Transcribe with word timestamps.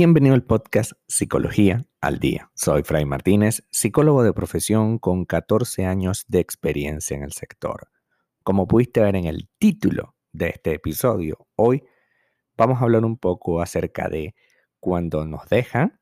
Bienvenido 0.00 0.36
al 0.36 0.44
podcast 0.44 0.92
Psicología 1.08 1.84
al 2.00 2.20
Día. 2.20 2.52
Soy 2.54 2.84
Fray 2.84 3.04
Martínez, 3.04 3.66
psicólogo 3.72 4.22
de 4.22 4.32
profesión 4.32 5.00
con 5.00 5.24
14 5.24 5.86
años 5.86 6.24
de 6.28 6.38
experiencia 6.38 7.16
en 7.16 7.24
el 7.24 7.32
sector. 7.32 7.88
Como 8.44 8.68
pudiste 8.68 9.00
ver 9.00 9.16
en 9.16 9.24
el 9.24 9.48
título 9.58 10.14
de 10.30 10.50
este 10.50 10.74
episodio, 10.74 11.48
hoy 11.56 11.82
vamos 12.56 12.80
a 12.80 12.84
hablar 12.84 13.04
un 13.04 13.18
poco 13.18 13.60
acerca 13.60 14.08
de 14.08 14.36
cuando 14.78 15.26
nos 15.26 15.48
dejan, 15.48 15.98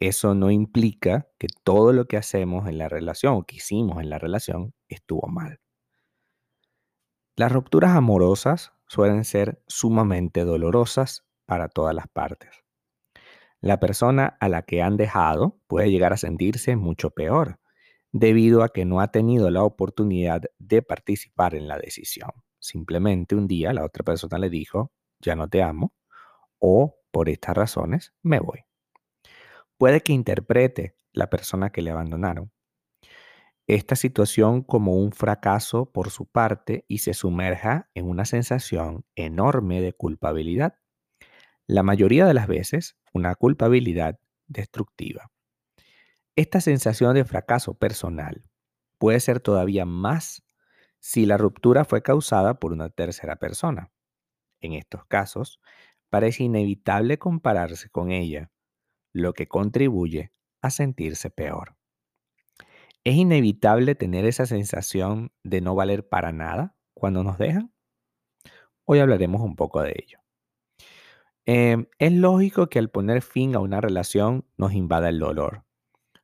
eso 0.00 0.34
no 0.34 0.50
implica 0.50 1.26
que 1.38 1.46
todo 1.62 1.94
lo 1.94 2.04
que 2.04 2.18
hacemos 2.18 2.68
en 2.68 2.76
la 2.76 2.90
relación 2.90 3.36
o 3.36 3.44
que 3.44 3.56
hicimos 3.56 4.02
en 4.02 4.10
la 4.10 4.18
relación 4.18 4.74
estuvo 4.86 5.28
mal. 5.28 5.60
Las 7.36 7.50
rupturas 7.50 7.96
amorosas 7.96 8.74
suelen 8.86 9.24
ser 9.24 9.62
sumamente 9.66 10.44
dolorosas 10.44 11.24
para 11.46 11.68
todas 11.68 11.94
las 11.94 12.06
partes 12.06 12.63
la 13.64 13.80
persona 13.80 14.36
a 14.40 14.50
la 14.50 14.60
que 14.62 14.82
han 14.82 14.98
dejado 14.98 15.58
puede 15.66 15.90
llegar 15.90 16.12
a 16.12 16.18
sentirse 16.18 16.76
mucho 16.76 17.10
peor, 17.10 17.60
debido 18.12 18.62
a 18.62 18.68
que 18.68 18.84
no 18.84 19.00
ha 19.00 19.08
tenido 19.08 19.50
la 19.50 19.62
oportunidad 19.62 20.42
de 20.58 20.82
participar 20.82 21.54
en 21.54 21.66
la 21.66 21.78
decisión. 21.78 22.30
Simplemente 22.58 23.34
un 23.34 23.48
día 23.48 23.72
la 23.72 23.86
otra 23.86 24.04
persona 24.04 24.38
le 24.38 24.50
dijo, 24.50 24.92
ya 25.18 25.34
no 25.34 25.48
te 25.48 25.62
amo, 25.62 25.94
o 26.58 26.98
por 27.10 27.30
estas 27.30 27.56
razones 27.56 28.12
me 28.22 28.38
voy. 28.38 28.60
Puede 29.78 30.02
que 30.02 30.12
interprete 30.12 30.96
la 31.14 31.30
persona 31.30 31.70
que 31.70 31.80
le 31.80 31.90
abandonaron 31.90 32.52
esta 33.66 33.96
situación 33.96 34.62
como 34.62 34.96
un 34.96 35.12
fracaso 35.12 35.90
por 35.90 36.10
su 36.10 36.26
parte 36.26 36.84
y 36.86 36.98
se 36.98 37.14
sumerja 37.14 37.88
en 37.94 38.06
una 38.10 38.26
sensación 38.26 39.06
enorme 39.14 39.80
de 39.80 39.94
culpabilidad 39.94 40.74
la 41.66 41.82
mayoría 41.82 42.26
de 42.26 42.34
las 42.34 42.46
veces 42.46 42.96
una 43.12 43.34
culpabilidad 43.34 44.18
destructiva. 44.46 45.30
Esta 46.36 46.60
sensación 46.60 47.14
de 47.14 47.24
fracaso 47.24 47.74
personal 47.74 48.44
puede 48.98 49.20
ser 49.20 49.40
todavía 49.40 49.84
más 49.84 50.42
si 50.98 51.26
la 51.26 51.36
ruptura 51.36 51.84
fue 51.84 52.02
causada 52.02 52.58
por 52.58 52.72
una 52.72 52.90
tercera 52.90 53.36
persona. 53.36 53.92
En 54.60 54.72
estos 54.72 55.04
casos, 55.06 55.60
parece 56.10 56.44
inevitable 56.44 57.18
compararse 57.18 57.88
con 57.90 58.10
ella, 58.10 58.50
lo 59.12 59.32
que 59.32 59.46
contribuye 59.46 60.32
a 60.60 60.70
sentirse 60.70 61.30
peor. 61.30 61.76
¿Es 63.04 63.16
inevitable 63.16 63.94
tener 63.94 64.24
esa 64.24 64.46
sensación 64.46 65.32
de 65.42 65.60
no 65.60 65.74
valer 65.74 66.08
para 66.08 66.32
nada 66.32 66.74
cuando 66.94 67.22
nos 67.22 67.36
dejan? 67.36 67.72
Hoy 68.84 68.98
hablaremos 68.98 69.42
un 69.42 69.56
poco 69.56 69.82
de 69.82 69.94
ello. 70.02 70.23
Em, 71.46 71.86
es 71.98 72.12
lógico 72.12 72.68
que 72.68 72.78
al 72.78 72.90
poner 72.90 73.22
fin 73.22 73.54
a 73.54 73.60
una 73.60 73.80
relación 73.80 74.46
nos 74.56 74.72
invada 74.72 75.10
el 75.10 75.18
dolor, 75.18 75.64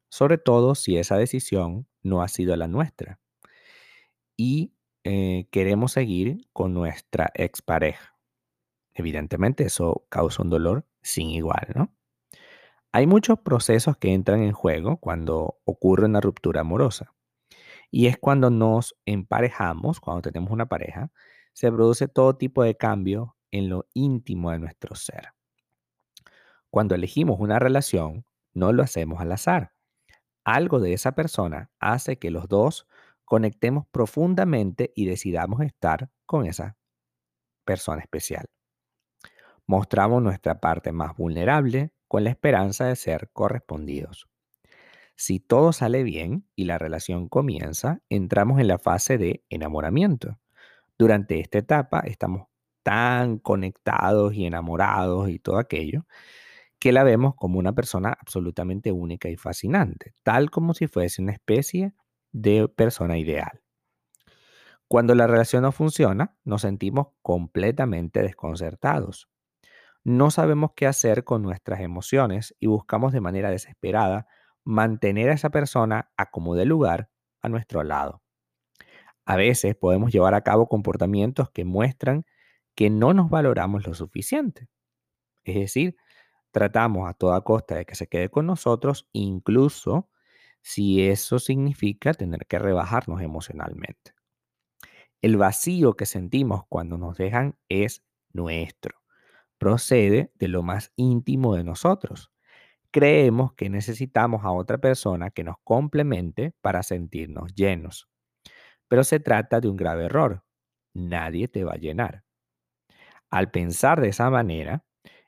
sobre 0.08 0.38
todo 0.38 0.74
si 0.74 0.96
esa 0.96 1.16
decisión 1.18 1.86
no 2.02 2.22
ha 2.22 2.28
sido 2.28 2.56
la 2.56 2.68
nuestra 2.68 3.20
y 4.36 4.72
eh, 5.04 5.46
queremos 5.50 5.92
seguir 5.92 6.48
con 6.54 6.72
nuestra 6.72 7.30
expareja. 7.34 8.16
Evidentemente 8.94 9.64
eso 9.64 10.06
causa 10.08 10.42
un 10.42 10.50
dolor 10.50 10.86
sin 11.02 11.28
igual, 11.28 11.68
¿no? 11.74 11.94
Hay 12.92 13.06
muchos 13.06 13.38
procesos 13.38 13.96
que 13.98 14.12
entran 14.14 14.42
en 14.42 14.52
juego 14.52 14.96
cuando 14.96 15.60
ocurre 15.64 16.06
una 16.06 16.20
ruptura 16.20 16.62
amorosa. 16.62 17.14
Y 17.90 18.06
es 18.06 18.18
cuando 18.18 18.50
nos 18.50 18.96
emparejamos, 19.04 20.00
cuando 20.00 20.22
tenemos 20.22 20.50
una 20.50 20.66
pareja, 20.66 21.12
se 21.52 21.70
produce 21.70 22.08
todo 22.08 22.36
tipo 22.36 22.62
de 22.62 22.76
cambio 22.76 23.36
en 23.50 23.68
lo 23.68 23.86
íntimo 23.94 24.50
de 24.50 24.58
nuestro 24.58 24.94
ser. 24.94 25.34
Cuando 26.70 26.94
elegimos 26.94 27.40
una 27.40 27.58
relación, 27.58 28.24
no 28.52 28.72
lo 28.72 28.82
hacemos 28.82 29.20
al 29.20 29.32
azar. 29.32 29.72
Algo 30.44 30.80
de 30.80 30.92
esa 30.92 31.12
persona 31.12 31.70
hace 31.80 32.18
que 32.18 32.30
los 32.30 32.48
dos 32.48 32.86
conectemos 33.24 33.86
profundamente 33.90 34.92
y 34.94 35.06
decidamos 35.06 35.62
estar 35.62 36.10
con 36.26 36.46
esa 36.46 36.76
persona 37.64 38.02
especial. 38.02 38.46
Mostramos 39.66 40.22
nuestra 40.22 40.60
parte 40.60 40.90
más 40.90 41.16
vulnerable 41.16 41.92
con 42.08 42.24
la 42.24 42.30
esperanza 42.30 42.86
de 42.86 42.96
ser 42.96 43.30
correspondidos. 43.32 44.28
Si 45.14 45.38
todo 45.38 45.72
sale 45.72 46.02
bien 46.02 46.48
y 46.56 46.64
la 46.64 46.78
relación 46.78 47.28
comienza, 47.28 48.00
entramos 48.08 48.58
en 48.58 48.68
la 48.68 48.78
fase 48.78 49.18
de 49.18 49.44
enamoramiento. 49.48 50.40
Durante 50.98 51.38
esta 51.38 51.58
etapa 51.58 52.00
estamos 52.00 52.48
tan 52.82 53.38
conectados 53.38 54.34
y 54.34 54.46
enamorados 54.46 55.28
y 55.30 55.38
todo 55.38 55.58
aquello, 55.58 56.06
que 56.78 56.92
la 56.92 57.04
vemos 57.04 57.34
como 57.36 57.58
una 57.58 57.74
persona 57.74 58.16
absolutamente 58.20 58.92
única 58.92 59.28
y 59.28 59.36
fascinante, 59.36 60.14
tal 60.22 60.50
como 60.50 60.74
si 60.74 60.86
fuese 60.86 61.22
una 61.22 61.32
especie 61.32 61.92
de 62.32 62.68
persona 62.68 63.18
ideal. 63.18 63.60
Cuando 64.88 65.14
la 65.14 65.26
relación 65.26 65.62
no 65.62 65.72
funciona, 65.72 66.36
nos 66.44 66.62
sentimos 66.62 67.08
completamente 67.22 68.22
desconcertados. 68.22 69.28
No 70.02 70.30
sabemos 70.30 70.72
qué 70.74 70.86
hacer 70.86 71.22
con 71.22 71.42
nuestras 71.42 71.80
emociones 71.80 72.56
y 72.58 72.66
buscamos 72.66 73.12
de 73.12 73.20
manera 73.20 73.50
desesperada 73.50 74.26
mantener 74.64 75.30
a 75.30 75.34
esa 75.34 75.50
persona 75.50 76.10
a 76.16 76.30
como 76.30 76.56
de 76.56 76.64
lugar 76.64 77.10
a 77.42 77.48
nuestro 77.48 77.84
lado. 77.84 78.22
A 79.26 79.36
veces 79.36 79.76
podemos 79.76 80.10
llevar 80.10 80.34
a 80.34 80.42
cabo 80.42 80.68
comportamientos 80.68 81.50
que 81.50 81.64
muestran 81.64 82.24
que 82.80 82.88
no 82.88 83.12
nos 83.12 83.28
valoramos 83.28 83.86
lo 83.86 83.92
suficiente. 83.92 84.66
Es 85.44 85.54
decir, 85.54 85.96
tratamos 86.50 87.10
a 87.10 87.12
toda 87.12 87.42
costa 87.42 87.74
de 87.74 87.84
que 87.84 87.94
se 87.94 88.06
quede 88.06 88.30
con 88.30 88.46
nosotros, 88.46 89.06
incluso 89.12 90.08
si 90.62 91.06
eso 91.06 91.38
significa 91.38 92.14
tener 92.14 92.46
que 92.46 92.58
rebajarnos 92.58 93.20
emocionalmente. 93.20 94.14
El 95.20 95.36
vacío 95.36 95.92
que 95.92 96.06
sentimos 96.06 96.62
cuando 96.70 96.96
nos 96.96 97.18
dejan 97.18 97.58
es 97.68 98.02
nuestro. 98.32 98.96
Procede 99.58 100.32
de 100.36 100.48
lo 100.48 100.62
más 100.62 100.94
íntimo 100.96 101.56
de 101.56 101.64
nosotros. 101.64 102.32
Creemos 102.90 103.52
que 103.52 103.68
necesitamos 103.68 104.42
a 104.42 104.52
otra 104.52 104.78
persona 104.78 105.28
que 105.28 105.44
nos 105.44 105.56
complemente 105.64 106.54
para 106.62 106.82
sentirnos 106.82 107.54
llenos. 107.54 108.08
Pero 108.88 109.04
se 109.04 109.20
trata 109.20 109.60
de 109.60 109.68
un 109.68 109.76
grave 109.76 110.06
error. 110.06 110.46
Nadie 110.94 111.46
te 111.46 111.62
va 111.62 111.74
a 111.74 111.76
llenar. 111.76 112.24
Al 113.30 113.50
pensar 113.50 114.00
de 114.00 114.08
esa 114.08 114.28
manera, 114.30 114.84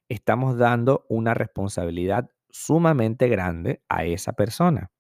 estamos 0.09 0.59
dando 0.59 1.07
una 1.09 1.35
responsabilidad 1.35 2.31
sumamente 2.51 3.29
grande 3.29 3.83
a 3.89 4.05
esa 4.05 4.33
persona, 4.33 4.91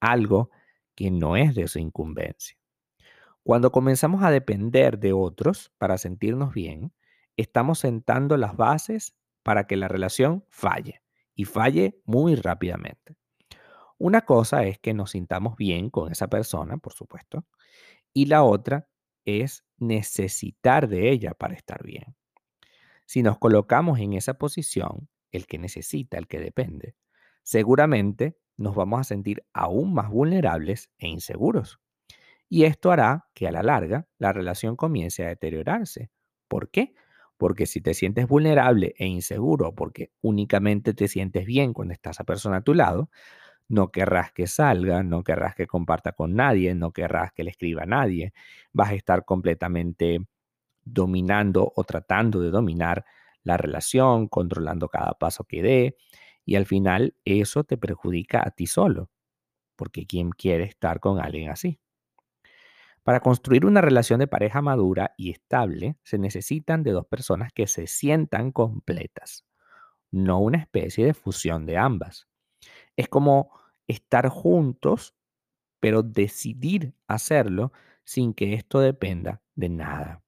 algo 0.00 0.50
que 0.94 1.10
no 1.10 1.36
es 1.36 1.54
de 1.54 1.66
su 1.68 1.78
incumbencia. 1.78 2.56
Cuando 3.42 3.72
comenzamos 3.72 4.22
a 4.22 4.30
depender 4.30 4.98
de 4.98 5.12
otros 5.12 5.72
para 5.78 5.96
sentirnos 5.96 6.52
bien, 6.52 6.92
estamos 7.36 7.78
sentando 7.78 8.36
las 8.36 8.56
bases 8.56 9.16
para 9.42 9.66
que 9.66 9.76
la 9.76 9.88
relación 9.88 10.44
falle 10.50 11.02
y 11.34 11.46
falle 11.46 12.00
muy 12.04 12.34
rápidamente. 12.34 13.16
Una 13.96 14.22
cosa 14.22 14.64
es 14.64 14.78
que 14.78 14.94
nos 14.94 15.12
sintamos 15.12 15.56
bien 15.56 15.90
con 15.90 16.12
esa 16.12 16.28
persona, 16.28 16.76
por 16.76 16.92
supuesto, 16.92 17.46
y 18.12 18.26
la 18.26 18.42
otra 18.42 18.88
es 19.24 19.64
necesitar 19.78 20.88
de 20.88 21.10
ella 21.10 21.34
para 21.34 21.54
estar 21.54 21.82
bien. 21.84 22.14
Si 23.10 23.24
nos 23.24 23.38
colocamos 23.38 23.98
en 23.98 24.12
esa 24.12 24.34
posición, 24.34 25.08
el 25.32 25.48
que 25.48 25.58
necesita, 25.58 26.16
el 26.16 26.28
que 26.28 26.38
depende, 26.38 26.94
seguramente 27.42 28.36
nos 28.56 28.76
vamos 28.76 29.00
a 29.00 29.02
sentir 29.02 29.42
aún 29.52 29.92
más 29.92 30.10
vulnerables 30.10 30.92
e 30.96 31.08
inseguros. 31.08 31.80
Y 32.48 32.66
esto 32.66 32.92
hará 32.92 33.26
que 33.34 33.48
a 33.48 33.50
la 33.50 33.64
larga 33.64 34.06
la 34.18 34.32
relación 34.32 34.76
comience 34.76 35.24
a 35.24 35.28
deteriorarse. 35.28 36.12
¿Por 36.46 36.70
qué? 36.70 36.94
Porque 37.36 37.66
si 37.66 37.80
te 37.80 37.94
sientes 37.94 38.28
vulnerable 38.28 38.94
e 38.96 39.08
inseguro 39.08 39.74
porque 39.74 40.12
únicamente 40.20 40.94
te 40.94 41.08
sientes 41.08 41.44
bien 41.44 41.72
cuando 41.72 41.94
está 41.94 42.10
esa 42.10 42.22
persona 42.22 42.58
a 42.58 42.62
tu 42.62 42.74
lado, 42.74 43.10
no 43.66 43.90
querrás 43.90 44.30
que 44.30 44.46
salga, 44.46 45.02
no 45.02 45.24
querrás 45.24 45.56
que 45.56 45.66
comparta 45.66 46.12
con 46.12 46.36
nadie, 46.36 46.76
no 46.76 46.92
querrás 46.92 47.32
que 47.32 47.42
le 47.42 47.50
escriba 47.50 47.82
a 47.82 47.86
nadie, 47.86 48.32
vas 48.72 48.90
a 48.90 48.94
estar 48.94 49.24
completamente 49.24 50.20
dominando 50.92 51.72
o 51.74 51.84
tratando 51.84 52.40
de 52.40 52.50
dominar 52.50 53.04
la 53.42 53.56
relación, 53.56 54.28
controlando 54.28 54.88
cada 54.88 55.14
paso 55.14 55.44
que 55.44 55.62
dé, 55.62 55.96
y 56.44 56.56
al 56.56 56.66
final 56.66 57.14
eso 57.24 57.64
te 57.64 57.76
perjudica 57.76 58.42
a 58.44 58.50
ti 58.50 58.66
solo, 58.66 59.10
porque 59.76 60.06
¿quién 60.06 60.30
quiere 60.30 60.64
estar 60.64 61.00
con 61.00 61.20
alguien 61.20 61.50
así? 61.50 61.78
Para 63.02 63.20
construir 63.20 63.64
una 63.66 63.80
relación 63.80 64.20
de 64.20 64.26
pareja 64.26 64.60
madura 64.62 65.14
y 65.16 65.30
estable 65.30 65.96
se 66.02 66.18
necesitan 66.18 66.82
de 66.82 66.92
dos 66.92 67.06
personas 67.06 67.52
que 67.52 67.66
se 67.66 67.86
sientan 67.86 68.52
completas, 68.52 69.44
no 70.10 70.40
una 70.40 70.58
especie 70.58 71.06
de 71.06 71.14
fusión 71.14 71.66
de 71.66 71.78
ambas. 71.78 72.28
Es 72.96 73.08
como 73.08 73.52
estar 73.88 74.28
juntos, 74.28 75.14
pero 75.80 76.02
decidir 76.02 76.94
hacerlo 77.08 77.72
sin 78.04 78.34
que 78.34 78.54
esto 78.54 78.80
dependa 78.80 79.42
de 79.54 79.68
nada. 79.70 80.22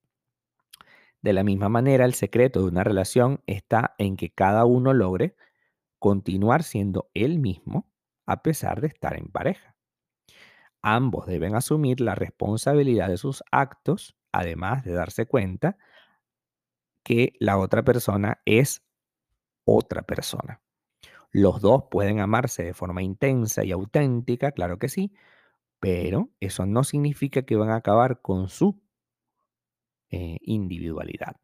De 1.22 1.32
la 1.32 1.44
misma 1.44 1.68
manera, 1.68 2.04
el 2.04 2.14
secreto 2.14 2.60
de 2.60 2.66
una 2.66 2.84
relación 2.84 3.40
está 3.46 3.94
en 3.98 4.16
que 4.16 4.30
cada 4.30 4.64
uno 4.64 4.92
logre 4.92 5.36
continuar 6.00 6.64
siendo 6.64 7.10
él 7.14 7.38
mismo 7.38 7.88
a 8.26 8.42
pesar 8.42 8.80
de 8.80 8.88
estar 8.88 9.16
en 9.16 9.28
pareja. 9.28 9.76
Ambos 10.82 11.26
deben 11.26 11.54
asumir 11.54 12.00
la 12.00 12.16
responsabilidad 12.16 13.08
de 13.08 13.18
sus 13.18 13.44
actos, 13.52 14.16
además 14.32 14.84
de 14.84 14.92
darse 14.92 15.26
cuenta 15.26 15.78
que 17.04 17.34
la 17.38 17.56
otra 17.56 17.84
persona 17.84 18.40
es 18.44 18.82
otra 19.64 20.02
persona. 20.02 20.60
Los 21.30 21.60
dos 21.60 21.84
pueden 21.88 22.18
amarse 22.18 22.64
de 22.64 22.74
forma 22.74 23.02
intensa 23.02 23.64
y 23.64 23.70
auténtica, 23.70 24.50
claro 24.50 24.78
que 24.80 24.88
sí, 24.88 25.14
pero 25.78 26.30
eso 26.40 26.66
no 26.66 26.82
significa 26.82 27.42
que 27.42 27.56
van 27.56 27.70
a 27.70 27.76
acabar 27.76 28.20
con 28.22 28.48
su 28.48 28.82
eh, 30.12 30.38
individualidad. 30.42 31.36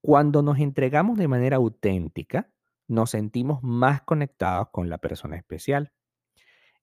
Cuando 0.00 0.42
nos 0.42 0.58
entregamos 0.58 1.16
de 1.16 1.28
manera 1.28 1.56
auténtica, 1.56 2.50
nos 2.88 3.10
sentimos 3.10 3.62
más 3.62 4.02
conectados 4.02 4.68
con 4.72 4.90
la 4.90 4.98
persona 4.98 5.36
especial. 5.36 5.92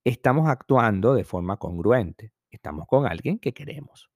Estamos 0.05 0.49
actuando 0.49 1.13
de 1.13 1.25
forma 1.25 1.57
congruente. 1.57 2.31
Estamos 2.49 2.87
con 2.87 3.05
alguien 3.05 3.39
que 3.39 3.53
queremos. 3.53 4.09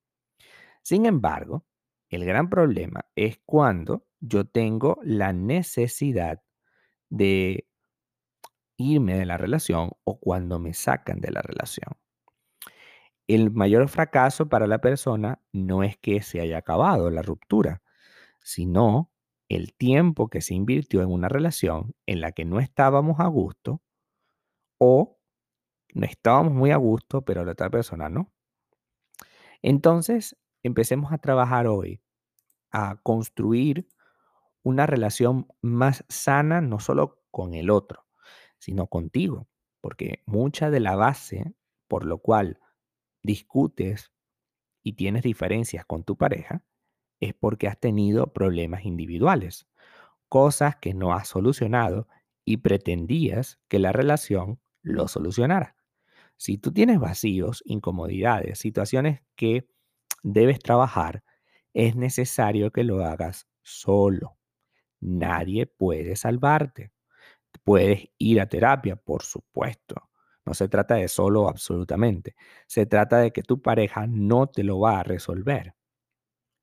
Sin 0.82 1.06
embargo, 1.06 1.66
el 2.10 2.26
gran 2.26 2.50
problema 2.50 3.06
es 3.16 3.40
cuando 3.46 4.06
yo 4.22 4.46
tengo 4.46 5.00
la 5.04 5.34
necesidad 5.34 6.42
de 7.10 7.68
irme 8.78 9.16
de 9.18 9.26
la 9.26 9.38
relación 9.38 9.92
o 10.06 10.20
cuando 10.20 10.60
me 10.60 10.74
sacan 10.74 11.20
de 11.20 11.32
la 11.32 11.42
relación. 11.42 11.92
El 13.28 13.52
mayor 13.52 13.88
fracaso 13.90 14.50
para 14.50 14.68
la 14.68 14.80
persona 14.80 15.40
no 15.54 15.84
es 15.84 15.98
que 15.98 16.22
se 16.22 16.42
haya 16.42 16.58
acabado 16.58 17.10
la 17.10 17.22
ruptura, 17.22 17.82
sino 18.42 19.12
el 19.50 19.74
tiempo 19.74 20.30
que 20.30 20.42
se 20.42 20.56
invirtió 20.56 21.02
en 21.02 21.12
una 21.12 21.30
relación 21.30 21.96
en 22.06 22.22
la 22.22 22.32
que 22.32 22.46
no 22.46 22.60
estábamos 22.60 23.20
a 23.20 23.28
gusto 23.28 23.82
o 24.78 25.18
no 25.94 26.06
estábamos 26.06 26.54
muy 26.54 26.72
a 26.72 26.78
gusto, 26.78 27.24
pero 27.24 27.46
la 27.46 27.54
otra 27.54 27.70
persona 27.70 28.10
no. 28.10 28.32
Entonces, 29.62 30.38
empecemos 30.64 31.12
a 31.12 31.18
trabajar 31.18 31.68
hoy, 31.68 32.02
a 32.72 32.98
construir 33.04 33.88
una 34.64 34.88
relación 34.88 35.48
más 35.62 36.06
sana, 36.10 36.62
no 36.62 36.80
solo 36.80 37.22
con 37.32 37.54
el 37.54 37.70
otro, 37.70 38.06
sino 38.60 38.88
contigo, 38.88 39.48
porque 39.82 40.24
mucha 40.26 40.70
de 40.72 40.80
la 40.80 40.96
base 40.96 41.54
por 41.88 42.06
lo 42.06 42.20
cual 42.20 42.60
discutes 43.24 44.12
y 44.84 44.94
tienes 44.94 45.24
diferencias 45.24 45.86
con 45.86 46.04
tu 46.04 46.18
pareja 46.18 46.64
es 47.22 47.34
porque 47.34 47.68
has 47.68 47.80
tenido 47.80 48.34
problemas 48.34 48.86
individuales, 48.86 49.68
cosas 50.30 50.78
que 50.78 50.94
no 50.94 51.14
has 51.14 51.28
solucionado 51.30 52.08
y 52.46 52.58
pretendías 52.58 53.60
que 53.70 53.80
la 53.80 53.92
relación 53.94 54.60
lo 54.82 55.08
solucionara. 55.08 55.76
Si 56.38 56.58
tú 56.58 56.72
tienes 56.74 57.00
vacíos, 57.00 57.64
incomodidades, 57.66 58.60
situaciones 58.60 59.22
que 59.36 59.68
debes 60.24 60.60
trabajar, 60.60 61.24
es 61.74 61.96
necesario 61.96 62.72
que 62.72 62.84
lo 62.84 63.06
hagas 63.06 63.48
solo. 63.62 64.38
Nadie 65.02 65.68
puede 65.68 66.16
salvarte. 66.16 66.92
Puedes 67.64 68.10
ir 68.18 68.42
a 68.42 68.48
terapia, 68.48 68.96
por 68.96 69.24
supuesto. 69.24 70.10
No 70.46 70.54
se 70.54 70.68
trata 70.68 70.96
de 70.96 71.08
solo 71.08 71.48
absolutamente. 71.50 72.36
Se 72.68 72.86
trata 72.86 73.20
de 73.20 73.32
que 73.32 73.44
tu 73.44 73.62
pareja 73.62 74.08
no 74.08 74.48
te 74.48 74.64
lo 74.64 74.80
va 74.80 75.00
a 75.00 75.04
resolver 75.04 75.76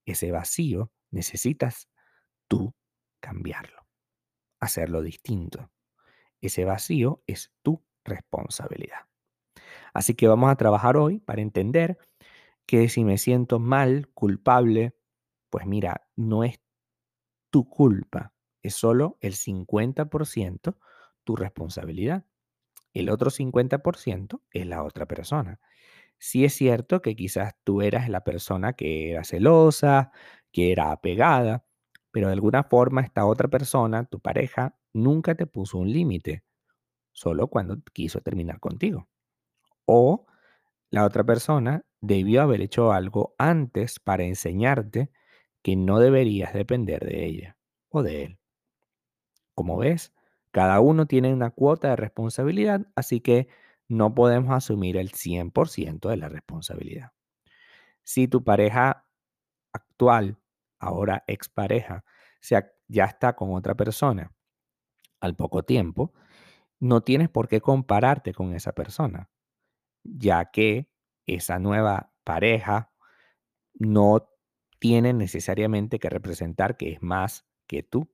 ese 0.07 0.31
vacío 0.31 0.93
necesitas 1.11 1.89
tú 2.49 2.75
cambiarlo, 3.21 3.87
hacerlo 4.61 5.03
distinto. 5.03 5.71
Ese 6.41 6.65
vacío 6.65 7.23
es 7.27 7.53
tu 7.63 7.85
responsabilidad. 8.05 9.01
Así 9.93 10.15
que 10.15 10.29
vamos 10.29 10.51
a 10.51 10.57
trabajar 10.57 10.97
hoy 10.97 11.21
para 11.21 11.43
entender 11.43 11.99
que 12.67 12.89
si 12.89 13.05
me 13.05 13.19
siento 13.19 13.59
mal, 13.59 14.09
culpable, 14.15 14.95
pues 15.51 15.67
mira, 15.67 16.09
no 16.17 16.45
es 16.45 16.61
tu 17.51 17.69
culpa, 17.69 18.35
es 18.63 18.75
solo 18.75 19.19
el 19.21 19.35
50% 19.35 20.79
tu 21.25 21.37
responsabilidad. 21.37 22.25
El 22.93 23.11
otro 23.11 23.31
50% 23.31 24.43
es 24.51 24.67
la 24.67 24.83
otra 24.83 25.07
persona. 25.07 25.61
Sí 26.19 26.45
es 26.45 26.55
cierto 26.55 27.03
que 27.03 27.17
quizás 27.17 27.55
tú 27.65 27.83
eras 27.83 28.09
la 28.09 28.25
persona 28.25 28.75
que 28.75 29.13
era 29.13 29.25
celosa, 29.25 30.13
que 30.53 30.73
era 30.73 30.93
apegada, 30.93 31.65
pero 32.11 32.29
de 32.29 32.35
alguna 32.35 32.65
forma 32.65 33.01
esta 33.03 33.25
otra 33.27 33.49
persona, 33.49 34.05
tu 34.05 34.21
pareja, 34.21 34.77
nunca 34.93 35.35
te 35.35 35.47
puso 35.47 35.79
un 35.79 35.93
límite, 35.93 36.45
solo 37.13 37.49
cuando 37.49 37.79
quiso 37.93 38.21
terminar 38.21 38.61
contigo. 38.61 39.09
O 39.87 40.27
la 40.91 41.05
otra 41.05 41.25
persona 41.25 41.85
debió 42.01 42.43
haber 42.43 42.61
hecho 42.63 42.93
algo 42.93 43.35
antes 43.39 44.01
para 44.01 44.25
enseñarte 44.25 45.11
que 45.63 45.77
no 45.77 45.99
deberías 46.01 46.53
depender 46.53 47.05
de 47.05 47.27
ella 47.27 47.57
o 47.91 48.03
de 48.03 48.25
él. 48.25 48.39
Como 49.55 49.77
ves, 49.77 50.13
cada 50.51 50.81
uno 50.81 51.07
tiene 51.07 51.33
una 51.33 51.51
cuota 51.51 51.91
de 51.91 51.97
responsabilidad, 51.97 52.87
así 52.95 53.21
que 53.21 53.49
no 53.89 54.15
podemos 54.15 54.53
asumir 54.53 54.97
el 54.97 55.11
100% 55.11 56.09
de 56.09 56.17
la 56.17 56.29
responsabilidad. 56.29 57.13
Si 58.05 58.29
tu 58.29 58.43
pareja 58.45 59.07
actual, 59.73 60.39
ahora 60.79 61.25
expareja, 61.27 62.05
ya 62.89 63.05
está 63.05 63.35
con 63.37 63.55
otra 63.55 63.75
persona 63.75 64.33
al 65.21 65.37
poco 65.37 65.63
tiempo, 65.63 66.13
no 66.79 67.03
tienes 67.03 67.29
por 67.29 67.47
qué 67.47 67.61
compararte 67.61 68.33
con 68.33 68.55
esa 68.55 68.73
persona, 68.73 69.29
ya 70.03 70.47
que 70.47 70.91
esa 71.27 71.59
nueva 71.59 72.13
pareja 72.25 72.93
no 73.75 74.31
tiene 74.79 75.13
necesariamente 75.13 75.99
que 75.99 76.09
representar 76.09 76.77
que 76.77 76.93
es 76.93 77.03
más 77.03 77.47
que 77.67 77.83
tú. 77.83 78.11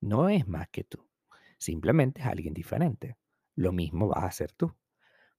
No 0.00 0.28
es 0.28 0.48
más 0.48 0.68
que 0.68 0.84
tú. 0.84 1.06
Simplemente 1.58 2.20
es 2.20 2.26
alguien 2.26 2.54
diferente. 2.54 3.16
Lo 3.56 3.72
mismo 3.72 4.08
vas 4.08 4.24
a 4.24 4.26
hacer 4.26 4.52
tú 4.52 4.74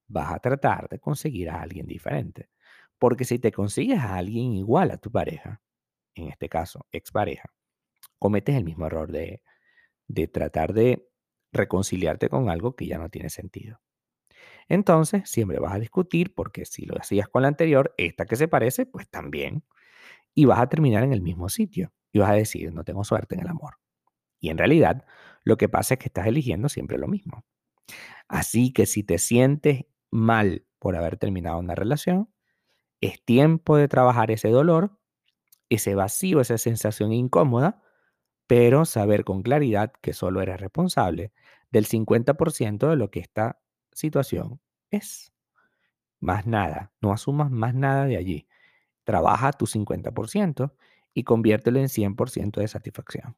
vas 0.08 0.32
a 0.32 0.40
tratar 0.40 0.88
de 0.90 1.00
conseguir 1.00 1.50
a 1.50 1.62
alguien 1.62 1.88
diferente. 1.88 2.50
Porque 2.98 3.26
si 3.26 3.40
te 3.40 3.52
consigues 3.52 4.00
a 4.00 4.16
alguien 4.16 4.54
igual 4.54 4.92
a 4.92 4.98
tu 4.98 5.12
pareja, 5.12 5.62
en 6.16 6.30
este 6.30 6.50
caso 6.50 6.88
expareja, 6.92 7.50
cometes 8.20 8.56
el 8.56 8.64
mismo 8.64 8.86
error 8.86 9.12
de, 9.12 9.42
de 10.08 10.28
tratar 10.28 10.74
de 10.74 11.08
reconciliarte 11.52 12.30
con 12.30 12.50
algo 12.50 12.76
que 12.76 12.88
ya 12.88 12.98
no 12.98 13.10
tiene 13.10 13.30
sentido. 13.30 13.82
Entonces, 14.68 15.30
siempre 15.30 15.60
vas 15.60 15.74
a 15.76 15.80
discutir 15.80 16.34
porque 16.34 16.66
si 16.66 16.86
lo 16.86 16.98
hacías 17.00 17.28
con 17.30 17.44
la 17.44 17.50
anterior, 17.50 17.94
esta 17.98 18.26
que 18.26 18.36
se 18.36 18.48
parece, 18.48 18.86
pues 18.86 19.10
también. 19.10 19.64
Y 20.34 20.46
vas 20.46 20.60
a 20.60 20.70
terminar 20.70 21.04
en 21.04 21.14
el 21.14 21.22
mismo 21.22 21.50
sitio. 21.50 21.94
Y 22.12 22.20
vas 22.20 22.32
a 22.32 22.36
decir, 22.36 22.74
no 22.74 22.84
tengo 22.84 23.04
suerte 23.04 23.36
en 23.36 23.42
el 23.42 23.48
amor. 23.48 23.76
Y 24.46 24.50
en 24.50 24.60
realidad, 24.60 25.06
lo 25.44 25.58
que 25.58 25.68
pasa 25.68 25.96
es 25.96 26.00
que 26.00 26.06
estás 26.06 26.28
eligiendo 26.28 26.70
siempre 26.70 27.00
lo 27.00 27.08
mismo. 27.08 27.44
Así 28.28 28.72
que 28.72 28.86
si 28.86 29.02
te 29.02 29.18
sientes 29.18 29.86
mal 30.12 30.68
por 30.78 30.96
haber 30.96 31.18
terminado 31.18 31.58
una 31.58 31.74
relación, 31.74 32.30
es 33.02 33.26
tiempo 33.26 33.76
de 33.76 33.88
trabajar 33.88 34.30
ese 34.30 34.50
dolor, 34.50 35.00
ese 35.70 35.96
vacío, 35.96 36.42
esa 36.42 36.60
sensación 36.60 37.12
incómoda, 37.12 37.82
pero 38.46 38.86
saber 38.86 39.24
con 39.24 39.42
claridad 39.42 39.92
que 40.00 40.14
solo 40.14 40.42
eres 40.42 40.62
responsable 40.62 41.34
del 41.72 41.88
50% 41.88 42.88
de 42.88 42.98
lo 42.98 43.10
que 43.10 43.22
esta 43.22 43.60
situación 43.94 44.62
es. 44.92 45.34
Más 46.20 46.46
nada, 46.46 46.94
no 47.02 47.12
asumas 47.12 47.50
más 47.50 47.74
nada 47.74 48.06
de 48.06 48.18
allí. 48.18 48.48
Trabaja 49.06 49.54
tu 49.54 49.66
50% 49.66 50.72
y 51.16 51.24
conviértelo 51.24 51.80
en 51.80 51.90
100% 51.90 52.60
de 52.60 52.68
satisfacción. 52.68 53.38